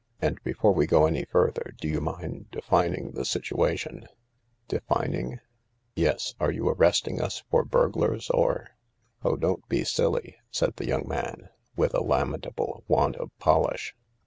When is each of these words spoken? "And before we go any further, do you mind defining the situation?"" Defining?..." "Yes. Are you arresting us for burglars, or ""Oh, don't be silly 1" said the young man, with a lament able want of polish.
"And 0.19 0.41
before 0.43 0.71
we 0.73 0.87
go 0.87 1.05
any 1.05 1.25
further, 1.25 1.75
do 1.79 1.87
you 1.87 2.01
mind 2.01 2.49
defining 2.49 3.11
the 3.11 3.23
situation?"" 3.23 4.07
Defining?..." 4.67 5.41
"Yes. 5.95 6.33
Are 6.39 6.49
you 6.49 6.67
arresting 6.69 7.21
us 7.21 7.43
for 7.51 7.63
burglars, 7.63 8.31
or 8.31 8.69
""Oh, 9.23 9.35
don't 9.35 9.69
be 9.69 9.83
silly 9.83 10.37
1" 10.45 10.45
said 10.49 10.75
the 10.77 10.87
young 10.87 11.07
man, 11.07 11.49
with 11.75 11.93
a 11.93 12.01
lament 12.01 12.47
able 12.47 12.83
want 12.87 13.15
of 13.17 13.29
polish. 13.37 13.93